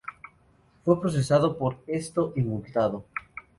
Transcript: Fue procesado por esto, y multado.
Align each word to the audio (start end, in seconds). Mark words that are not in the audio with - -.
Fue 0.83 0.99
procesado 0.99 1.59
por 1.59 1.77
esto, 1.85 2.33
y 2.35 2.41
multado. 2.41 3.05